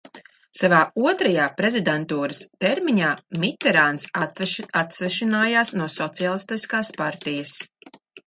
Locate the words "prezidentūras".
1.59-2.39